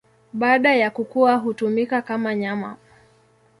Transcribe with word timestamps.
Baada 0.33 0.75
ya 0.75 0.89
kukua 0.91 1.35
hutumika 1.35 2.01
kama 2.01 2.35
nyama. 2.35 2.77